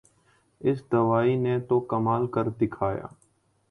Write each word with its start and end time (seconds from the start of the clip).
اس 0.61 0.79
دوائی 0.91 1.35
نے 1.43 1.55
تو 1.67 1.79
کمال 1.91 2.27
کر 2.33 2.49
دکھایا 2.59 3.05